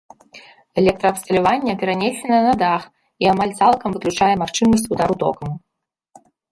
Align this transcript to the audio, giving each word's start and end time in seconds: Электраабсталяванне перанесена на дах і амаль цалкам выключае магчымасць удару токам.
Электраабсталяванне 0.81 1.73
перанесена 1.83 2.39
на 2.47 2.53
дах 2.63 2.81
і 3.25 3.33
амаль 3.35 3.57
цалкам 3.61 3.89
выключае 3.99 4.35
магчымасць 4.45 4.89
удару 4.97 5.15
токам. 5.25 5.51